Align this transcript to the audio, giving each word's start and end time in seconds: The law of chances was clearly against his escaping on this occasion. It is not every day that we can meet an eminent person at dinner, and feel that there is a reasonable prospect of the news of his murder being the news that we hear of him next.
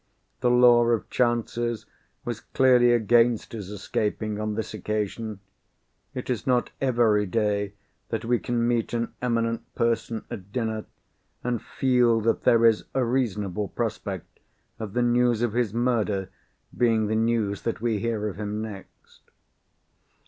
The 0.39 0.49
law 0.49 0.83
of 0.87 1.07
chances 1.11 1.85
was 2.25 2.39
clearly 2.39 2.91
against 2.91 3.51
his 3.51 3.69
escaping 3.69 4.39
on 4.39 4.55
this 4.55 4.73
occasion. 4.73 5.41
It 6.15 6.27
is 6.27 6.47
not 6.47 6.71
every 6.81 7.27
day 7.27 7.73
that 8.09 8.25
we 8.25 8.39
can 8.39 8.67
meet 8.67 8.93
an 8.93 9.13
eminent 9.21 9.75
person 9.75 10.25
at 10.31 10.51
dinner, 10.51 10.85
and 11.43 11.61
feel 11.61 12.19
that 12.21 12.41
there 12.45 12.65
is 12.65 12.85
a 12.95 13.05
reasonable 13.05 13.67
prospect 13.67 14.39
of 14.79 14.93
the 14.93 15.03
news 15.03 15.43
of 15.43 15.53
his 15.53 15.71
murder 15.71 16.31
being 16.75 17.05
the 17.05 17.15
news 17.15 17.61
that 17.61 17.79
we 17.79 17.99
hear 17.99 18.27
of 18.27 18.37
him 18.39 18.59
next. 18.59 19.21